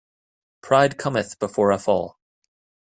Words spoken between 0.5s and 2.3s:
Pride cometh before a fall.